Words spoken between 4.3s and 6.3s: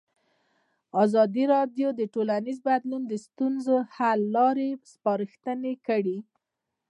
لارې سپارښتنې کړي.